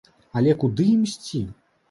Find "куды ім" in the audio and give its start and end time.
0.63-1.05